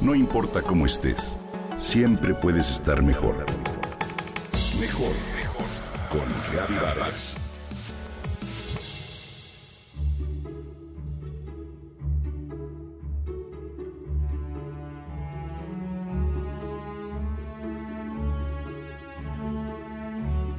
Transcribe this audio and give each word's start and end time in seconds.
No 0.00 0.14
importa 0.14 0.62
cómo 0.62 0.86
estés, 0.86 1.38
siempre 1.76 2.32
puedes 2.32 2.70
estar 2.70 3.02
mejor. 3.02 3.44
Mejor, 4.80 5.12
mejor. 5.36 5.66
Con 6.10 6.76
Vargas. 6.80 7.36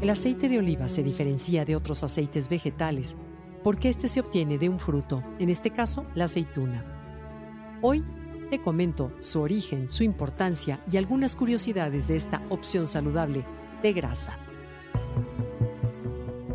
El 0.02 0.10
aceite 0.12 0.50
de 0.50 0.60
oliva 0.60 0.88
se 0.88 1.02
diferencia 1.02 1.66
de 1.66 1.76
otros 1.76 2.04
aceites 2.04 2.48
vegetales 2.48 3.18
porque 3.64 3.90
este 3.90 4.08
se 4.08 4.20
obtiene 4.20 4.60
de 4.60 4.70
un 4.70 4.80
fruto, 4.80 5.24
en 5.40 5.50
este 5.50 5.72
caso 5.72 6.06
la 6.14 6.26
aceituna. 6.26 6.86
Hoy 7.82 8.04
te 8.52 8.60
comento 8.60 9.14
su 9.22 9.40
origen, 9.40 9.88
su 9.88 10.04
importancia 10.04 10.82
y 10.92 10.98
algunas 10.98 11.38
curiosidades 11.38 12.10
de 12.10 12.18
esta 12.18 12.46
opción 12.50 12.86
saludable 12.86 13.46
de 13.82 13.94
grasa. 13.94 14.38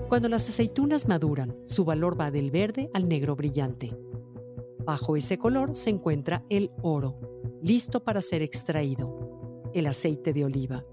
Cuando 0.06 0.28
las 0.28 0.46
aceitunas 0.46 1.08
maduran, 1.08 1.56
su 1.64 1.86
valor 1.86 2.20
va 2.20 2.30
del 2.30 2.50
verde 2.50 2.90
al 2.92 3.08
negro 3.08 3.34
brillante. 3.34 3.96
Bajo 4.84 5.16
ese 5.16 5.38
color 5.38 5.74
se 5.74 5.88
encuentra 5.88 6.44
el 6.50 6.70
oro, 6.82 7.18
listo 7.62 8.04
para 8.04 8.20
ser 8.20 8.42
extraído, 8.42 9.70
el 9.72 9.86
aceite 9.86 10.34
de 10.34 10.44
oliva. 10.44 10.84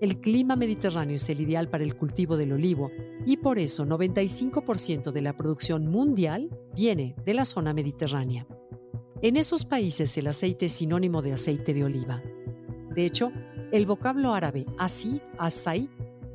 El 0.00 0.18
clima 0.18 0.56
mediterráneo 0.56 1.16
es 1.16 1.28
el 1.28 1.42
ideal 1.42 1.68
para 1.68 1.84
el 1.84 1.94
cultivo 1.94 2.38
del 2.38 2.52
olivo 2.52 2.90
y 3.26 3.36
por 3.36 3.58
eso 3.58 3.84
95% 3.84 5.12
de 5.12 5.20
la 5.20 5.36
producción 5.36 5.88
mundial 5.88 6.48
viene 6.74 7.14
de 7.22 7.34
la 7.34 7.44
zona 7.44 7.74
mediterránea. 7.74 8.46
En 9.22 9.36
esos 9.36 9.66
países 9.66 10.16
el 10.16 10.28
aceite 10.28 10.66
es 10.66 10.72
sinónimo 10.72 11.20
de 11.20 11.34
aceite 11.34 11.74
de 11.74 11.84
oliva. 11.84 12.22
De 12.94 13.04
hecho, 13.04 13.32
el 13.70 13.84
vocablo 13.84 14.32
árabe 14.32 14.64
asid, 14.78 15.20
asaid, 15.36 15.90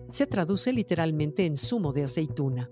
se 0.07 0.27
traduce 0.27 0.71
literalmente 0.71 1.47
en 1.47 1.57
zumo 1.57 1.93
de 1.93 2.03
aceituna. 2.03 2.69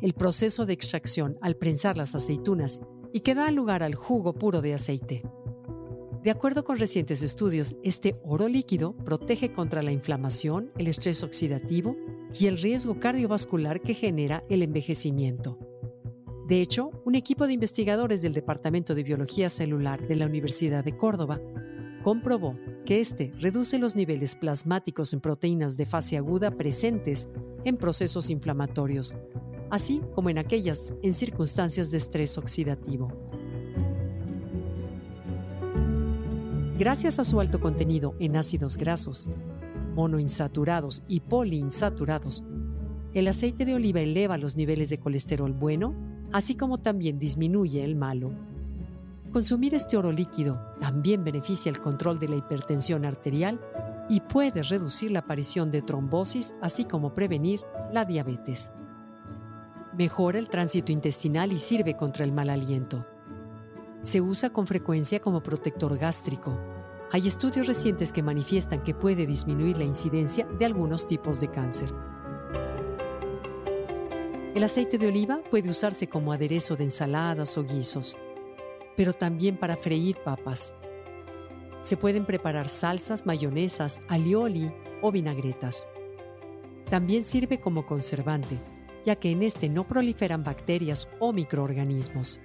El 0.00 0.14
proceso 0.14 0.66
de 0.66 0.72
extracción 0.72 1.38
al 1.40 1.54
prensar 1.54 1.96
las 1.96 2.16
aceitunas 2.16 2.80
y 3.12 3.20
que 3.20 3.36
da 3.36 3.52
lugar 3.52 3.84
al 3.84 3.94
jugo 3.94 4.34
puro 4.34 4.62
de 4.62 4.74
aceite. 4.74 5.22
De 6.24 6.32
acuerdo 6.32 6.64
con 6.64 6.78
recientes 6.78 7.22
estudios, 7.22 7.76
este 7.84 8.20
oro 8.24 8.48
líquido 8.48 8.96
protege 8.96 9.52
contra 9.52 9.84
la 9.84 9.92
inflamación, 9.92 10.72
el 10.76 10.88
estrés 10.88 11.22
oxidativo 11.22 11.96
y 12.36 12.46
el 12.46 12.58
riesgo 12.58 12.98
cardiovascular 12.98 13.80
que 13.80 13.94
genera 13.94 14.42
el 14.48 14.62
envejecimiento. 14.62 15.56
De 16.46 16.60
hecho, 16.60 16.90
un 17.04 17.14
equipo 17.14 17.46
de 17.46 17.52
investigadores 17.52 18.20
del 18.20 18.32
Departamento 18.32 18.94
de 18.94 19.04
Biología 19.04 19.48
Celular 19.48 20.06
de 20.06 20.16
la 20.16 20.26
Universidad 20.26 20.84
de 20.84 20.96
Córdoba 20.96 21.40
comprobó 22.02 22.58
que 22.84 23.00
este 23.00 23.32
reduce 23.38 23.78
los 23.78 23.94
niveles 23.94 24.34
plasmáticos 24.34 25.12
en 25.12 25.20
proteínas 25.20 25.76
de 25.76 25.86
fase 25.86 26.16
aguda 26.16 26.50
presentes 26.50 27.28
en 27.64 27.76
procesos 27.76 28.28
inflamatorios, 28.28 29.14
así 29.70 30.02
como 30.14 30.30
en 30.30 30.38
aquellas 30.38 30.94
en 31.02 31.12
circunstancias 31.12 31.92
de 31.92 31.98
estrés 31.98 32.36
oxidativo. 32.36 33.08
Gracias 36.76 37.20
a 37.20 37.24
su 37.24 37.38
alto 37.38 37.60
contenido 37.60 38.16
en 38.18 38.36
ácidos 38.36 38.76
grasos, 38.76 39.28
monoinsaturados 39.94 41.02
y 41.06 41.20
poliinsaturados, 41.20 42.44
el 43.14 43.28
aceite 43.28 43.66
de 43.66 43.74
oliva 43.74 44.00
eleva 44.00 44.38
los 44.38 44.56
niveles 44.56 44.88
de 44.88 44.98
colesterol 44.98 45.52
bueno, 45.52 45.94
así 46.32 46.54
como 46.54 46.78
también 46.78 47.18
disminuye 47.18 47.84
el 47.84 47.94
malo. 47.94 48.32
Consumir 49.32 49.74
este 49.74 49.96
oro 49.96 50.12
líquido 50.12 50.60
también 50.80 51.24
beneficia 51.24 51.70
el 51.70 51.80
control 51.80 52.18
de 52.18 52.28
la 52.28 52.36
hipertensión 52.36 53.04
arterial 53.04 53.60
y 54.08 54.20
puede 54.20 54.62
reducir 54.62 55.10
la 55.10 55.20
aparición 55.20 55.70
de 55.70 55.80
trombosis, 55.80 56.54
así 56.60 56.84
como 56.84 57.14
prevenir 57.14 57.60
la 57.92 58.04
diabetes. 58.04 58.72
Mejora 59.96 60.38
el 60.38 60.48
tránsito 60.48 60.92
intestinal 60.92 61.52
y 61.52 61.58
sirve 61.58 61.96
contra 61.96 62.24
el 62.24 62.32
mal 62.32 62.50
aliento. 62.50 63.06
Se 64.02 64.20
usa 64.20 64.50
con 64.50 64.66
frecuencia 64.66 65.20
como 65.20 65.42
protector 65.42 65.96
gástrico. 65.96 66.58
Hay 67.10 67.28
estudios 67.28 67.66
recientes 67.66 68.10
que 68.10 68.22
manifiestan 68.22 68.82
que 68.82 68.94
puede 68.94 69.26
disminuir 69.26 69.78
la 69.78 69.84
incidencia 69.84 70.46
de 70.46 70.64
algunos 70.64 71.06
tipos 71.06 71.40
de 71.40 71.50
cáncer. 71.50 71.92
El 74.54 74.64
aceite 74.64 74.98
de 74.98 75.06
oliva 75.06 75.40
puede 75.50 75.70
usarse 75.70 76.08
como 76.08 76.30
aderezo 76.30 76.76
de 76.76 76.84
ensaladas 76.84 77.56
o 77.56 77.64
guisos, 77.64 78.18
pero 78.98 79.14
también 79.14 79.56
para 79.56 79.78
freír 79.78 80.16
papas. 80.18 80.74
Se 81.80 81.96
pueden 81.96 82.26
preparar 82.26 82.68
salsas, 82.68 83.24
mayonesas, 83.24 84.02
alioli 84.08 84.70
o 85.00 85.10
vinagretas. 85.10 85.88
También 86.90 87.24
sirve 87.24 87.60
como 87.60 87.86
conservante, 87.86 88.58
ya 89.06 89.16
que 89.16 89.30
en 89.30 89.42
este 89.42 89.70
no 89.70 89.88
proliferan 89.88 90.44
bacterias 90.44 91.08
o 91.18 91.32
microorganismos. 91.32 92.38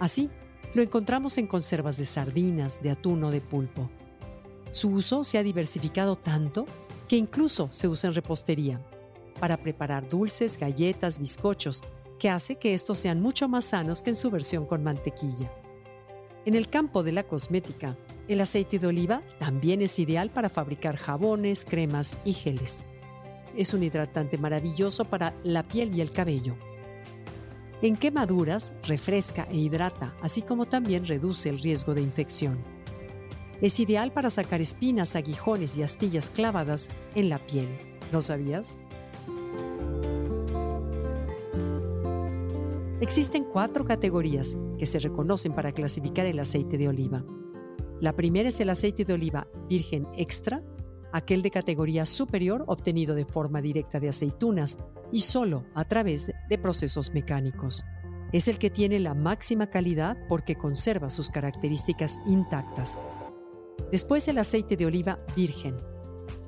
Así, 0.00 0.30
lo 0.72 0.80
encontramos 0.82 1.36
en 1.36 1.46
conservas 1.46 1.98
de 1.98 2.06
sardinas, 2.06 2.82
de 2.82 2.90
atún 2.90 3.22
o 3.24 3.30
de 3.30 3.42
pulpo. 3.42 3.90
Su 4.70 4.88
uso 4.88 5.24
se 5.24 5.36
ha 5.36 5.42
diversificado 5.42 6.16
tanto 6.16 6.64
que 7.06 7.16
incluso 7.16 7.68
se 7.70 7.86
usa 7.86 8.08
en 8.08 8.14
repostería, 8.14 8.80
para 9.42 9.56
preparar 9.56 10.08
dulces, 10.08 10.56
galletas, 10.56 11.18
bizcochos, 11.18 11.82
que 12.20 12.30
hace 12.30 12.60
que 12.60 12.74
estos 12.74 12.96
sean 12.96 13.20
mucho 13.20 13.48
más 13.48 13.64
sanos 13.64 14.00
que 14.00 14.10
en 14.10 14.14
su 14.14 14.30
versión 14.30 14.66
con 14.66 14.84
mantequilla. 14.84 15.52
En 16.44 16.54
el 16.54 16.68
campo 16.68 17.02
de 17.02 17.10
la 17.10 17.24
cosmética, 17.24 17.98
el 18.28 18.40
aceite 18.40 18.78
de 18.78 18.86
oliva 18.86 19.20
también 19.40 19.82
es 19.82 19.98
ideal 19.98 20.30
para 20.30 20.48
fabricar 20.48 20.94
jabones, 20.94 21.64
cremas 21.64 22.16
y 22.24 22.34
geles. 22.34 22.86
Es 23.56 23.74
un 23.74 23.82
hidratante 23.82 24.38
maravilloso 24.38 25.06
para 25.06 25.34
la 25.42 25.66
piel 25.66 25.92
y 25.92 26.02
el 26.02 26.12
cabello. 26.12 26.54
En 27.82 27.96
quemaduras, 27.96 28.76
refresca 28.86 29.48
e 29.50 29.56
hidrata, 29.56 30.14
así 30.22 30.42
como 30.42 30.66
también 30.66 31.04
reduce 31.04 31.48
el 31.48 31.58
riesgo 31.58 31.94
de 31.94 32.02
infección. 32.02 32.62
Es 33.60 33.80
ideal 33.80 34.12
para 34.12 34.30
sacar 34.30 34.60
espinas, 34.60 35.16
aguijones 35.16 35.76
y 35.76 35.82
astillas 35.82 36.30
clavadas 36.30 36.90
en 37.16 37.28
la 37.28 37.44
piel. 37.44 37.66
¿Lo 38.12 38.22
sabías? 38.22 38.78
Existen 43.02 43.42
cuatro 43.42 43.84
categorías 43.84 44.56
que 44.78 44.86
se 44.86 45.00
reconocen 45.00 45.56
para 45.56 45.72
clasificar 45.72 46.24
el 46.26 46.38
aceite 46.38 46.78
de 46.78 46.86
oliva. 46.86 47.24
La 48.00 48.14
primera 48.14 48.48
es 48.48 48.60
el 48.60 48.70
aceite 48.70 49.04
de 49.04 49.12
oliva 49.12 49.48
virgen 49.68 50.06
extra, 50.16 50.62
aquel 51.12 51.42
de 51.42 51.50
categoría 51.50 52.06
superior 52.06 52.62
obtenido 52.68 53.16
de 53.16 53.24
forma 53.24 53.60
directa 53.60 53.98
de 53.98 54.08
aceitunas 54.08 54.78
y 55.10 55.22
solo 55.22 55.64
a 55.74 55.84
través 55.84 56.30
de 56.48 56.58
procesos 56.58 57.12
mecánicos. 57.12 57.82
Es 58.30 58.46
el 58.46 58.60
que 58.60 58.70
tiene 58.70 59.00
la 59.00 59.14
máxima 59.14 59.66
calidad 59.66 60.16
porque 60.28 60.54
conserva 60.54 61.10
sus 61.10 61.28
características 61.28 62.20
intactas. 62.24 63.02
Después 63.90 64.28
el 64.28 64.38
aceite 64.38 64.76
de 64.76 64.86
oliva 64.86 65.18
virgen. 65.34 65.74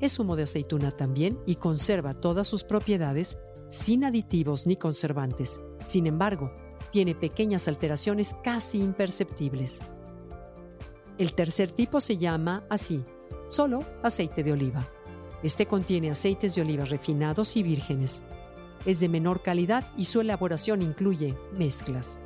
Es 0.01 0.21
humo 0.21 0.37
de 0.37 0.45
aceituna 0.45 0.93
también 0.93 1.37
y 1.47 1.57
conserva 1.57 2.15
todas 2.15 2.47
sus 2.47 2.63
propiedades 2.63 3.39
sin 3.75 4.05
aditivos 4.05 4.67
ni 4.67 4.77
conservantes. 4.77 5.61
Sin 5.85 6.07
embargo, 6.07 6.53
tiene 6.91 7.15
pequeñas 7.15 7.67
alteraciones 7.67 8.37
casi 8.45 8.79
imperceptibles. 8.81 9.83
El 11.19 11.35
tercer 11.35 11.73
tipo 11.73 12.01
se 12.01 12.17
llama 12.17 12.65
así, 12.71 13.05
solo 13.49 13.81
aceite 14.03 14.43
de 14.45 14.53
oliva. 14.53 14.89
Este 15.43 15.67
contiene 15.67 16.11
aceites 16.11 16.55
de 16.55 16.63
oliva 16.63 16.85
refinados 16.85 17.57
y 17.57 17.63
vírgenes. 17.63 18.23
Es 18.87 19.01
de 19.01 19.09
menor 19.09 19.43
calidad 19.43 19.91
y 19.97 20.05
su 20.05 20.21
elaboración 20.21 20.81
incluye 20.81 21.37
mezclas. 21.59 22.19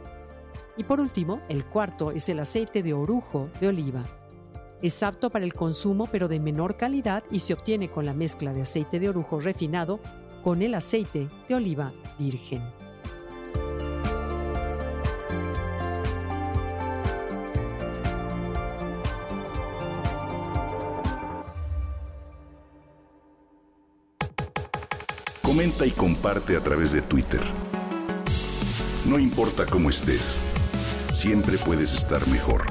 Y 0.76 0.84
por 0.84 1.00
último, 1.00 1.40
el 1.48 1.64
cuarto 1.64 2.12
es 2.12 2.28
el 2.28 2.40
aceite 2.40 2.82
de 2.82 2.92
orujo 2.92 3.48
de 3.60 3.68
oliva. 3.68 4.04
Es 4.80 5.02
apto 5.02 5.30
para 5.30 5.44
el 5.44 5.54
consumo 5.54 6.06
pero 6.12 6.28
de 6.28 6.38
menor 6.38 6.76
calidad 6.76 7.24
y 7.30 7.40
se 7.40 7.54
obtiene 7.54 7.90
con 7.90 8.04
la 8.04 8.14
mezcla 8.14 8.52
de 8.52 8.62
aceite 8.62 9.00
de 9.00 9.08
orujo 9.08 9.40
refinado 9.40 9.98
con 10.42 10.62
el 10.62 10.74
aceite 10.74 11.28
de 11.48 11.54
oliva 11.54 11.92
virgen. 12.18 12.62
Comenta 25.42 25.86
y 25.86 25.90
comparte 25.92 26.56
a 26.56 26.60
través 26.60 26.92
de 26.92 27.00
Twitter. 27.02 27.40
No 29.06 29.18
importa 29.18 29.64
cómo 29.64 29.88
estés, 29.88 30.40
siempre 31.12 31.56
puedes 31.56 31.94
estar 31.96 32.26
mejor. 32.28 32.66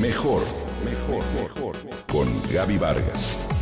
Mejor, 0.00 0.42
mejor, 0.84 1.24
mejor. 1.40 1.76
Con 2.10 2.28
Gaby 2.52 2.78
Vargas. 2.78 3.53